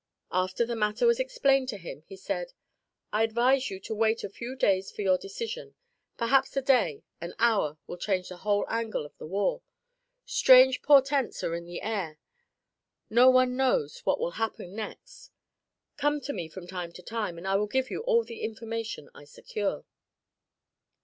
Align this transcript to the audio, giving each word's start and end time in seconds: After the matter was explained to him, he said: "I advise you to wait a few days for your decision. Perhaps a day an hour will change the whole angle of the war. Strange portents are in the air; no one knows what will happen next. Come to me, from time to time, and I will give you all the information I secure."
After 0.31 0.65
the 0.65 0.75
matter 0.75 1.05
was 1.05 1.19
explained 1.19 1.69
to 1.69 1.77
him, 1.77 2.01
he 2.07 2.15
said: 2.15 2.53
"I 3.13 3.21
advise 3.21 3.69
you 3.69 3.79
to 3.81 3.93
wait 3.93 4.23
a 4.23 4.29
few 4.29 4.55
days 4.55 4.89
for 4.89 5.03
your 5.03 5.15
decision. 5.19 5.75
Perhaps 6.17 6.57
a 6.57 6.63
day 6.63 7.03
an 7.21 7.35
hour 7.37 7.77
will 7.85 7.97
change 7.99 8.29
the 8.29 8.37
whole 8.37 8.65
angle 8.67 9.05
of 9.05 9.15
the 9.19 9.27
war. 9.27 9.61
Strange 10.25 10.81
portents 10.81 11.43
are 11.43 11.53
in 11.53 11.65
the 11.65 11.83
air; 11.83 12.17
no 13.11 13.29
one 13.29 13.55
knows 13.55 13.99
what 14.03 14.19
will 14.19 14.31
happen 14.41 14.73
next. 14.75 15.29
Come 15.97 16.19
to 16.21 16.33
me, 16.33 16.49
from 16.49 16.65
time 16.65 16.91
to 16.93 17.03
time, 17.03 17.37
and 17.37 17.47
I 17.47 17.53
will 17.55 17.67
give 17.67 17.91
you 17.91 18.01
all 18.01 18.23
the 18.23 18.41
information 18.41 19.07
I 19.13 19.25
secure." 19.25 19.85